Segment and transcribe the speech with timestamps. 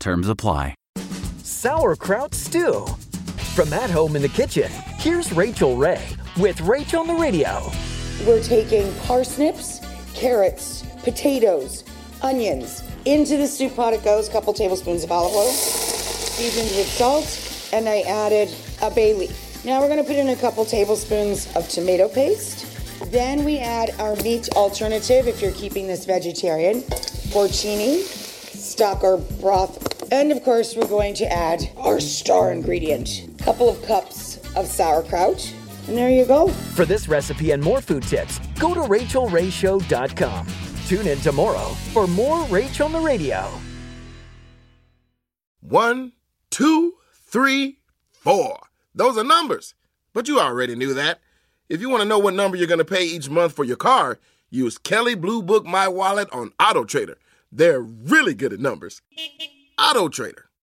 [0.00, 0.74] Terms apply.
[1.42, 2.86] Sauerkraut stew.
[3.54, 6.00] From at home in the kitchen, here's Rachael Ray
[6.38, 7.70] with Rach on the Radio.
[8.26, 9.80] We're taking parsnips,
[10.14, 11.84] carrots, potatoes,
[12.22, 12.84] onions.
[13.06, 17.70] Into the soup pot it goes, a couple tablespoons of olive oil, seasoned with salt,
[17.72, 19.64] and I added a bay leaf.
[19.64, 22.66] Now we're gonna put in a couple tablespoons of tomato paste.
[23.10, 26.82] Then we add our meat alternative if you're keeping this vegetarian,
[27.32, 29.87] porcini, stock or broth.
[30.10, 34.66] And of course, we're going to add our star ingredient, a couple of cups of
[34.66, 35.54] sauerkraut.
[35.86, 36.48] And there you go.
[36.48, 40.46] For this recipe and more food tips, go to rachaelrayshow.com.
[40.86, 43.50] Tune in tomorrow for more Rach on the Radio.
[45.60, 46.12] One,
[46.50, 47.78] two, three,
[48.10, 48.58] four.
[48.94, 49.74] Those are numbers.
[50.14, 51.20] But you already knew that.
[51.68, 53.76] If you want to know what number you're going to pay each month for your
[53.76, 57.18] car, use Kelley Blue Book My Wallet on Auto Trader.
[57.52, 59.02] They're really good at numbers.
[59.78, 60.47] Auto Trader.